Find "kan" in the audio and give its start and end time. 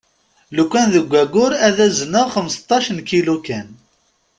3.45-3.67